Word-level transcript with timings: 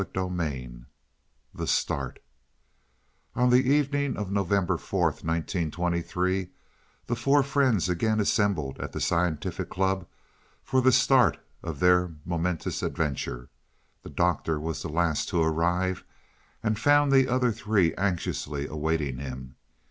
CHAPTER 0.01 0.27
XII 0.35 0.85
THE 1.53 1.67
START 1.67 2.23
On 3.35 3.51
the 3.51 3.69
evening 3.71 4.17
of 4.17 4.31
November 4.31 4.77
4th, 4.77 5.23
1923, 5.23 6.47
the 7.05 7.15
four 7.15 7.43
friends 7.43 7.87
again 7.87 8.19
assembled 8.19 8.79
at 8.79 8.93
the 8.93 8.99
Scientific 8.99 9.69
Club 9.69 10.07
for 10.63 10.81
the 10.81 10.91
start 10.91 11.37
of 11.61 11.79
their 11.79 12.15
momentous 12.25 12.81
adventure. 12.81 13.51
The 14.01 14.09
Doctor 14.09 14.59
was 14.59 14.81
the 14.81 14.89
last 14.89 15.29
to 15.29 15.43
arrive, 15.43 16.03
and 16.63 16.79
found 16.79 17.11
the 17.11 17.27
other 17.27 17.51
three 17.51 17.93
anxiously 17.95 18.65
awaiting 18.65 19.19
him. 19.19 19.55